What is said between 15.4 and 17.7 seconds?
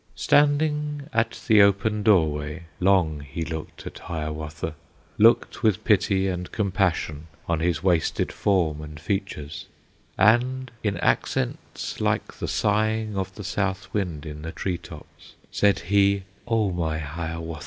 Said he, "O my Hiawatha!